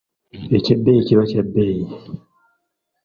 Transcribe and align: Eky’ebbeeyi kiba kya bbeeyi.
Eky’ebbeeyi 0.57 1.01
kiba 1.07 1.23
kya 1.31 1.41
bbeeyi. 1.45 1.85